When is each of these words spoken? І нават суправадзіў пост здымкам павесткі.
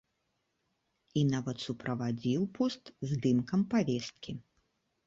І 1.21 1.23
нават 1.33 1.57
суправадзіў 1.65 2.41
пост 2.59 2.83
здымкам 3.13 3.61
павесткі. 3.77 4.31